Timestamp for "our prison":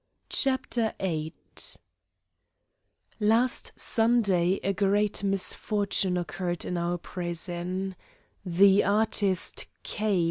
6.75-7.95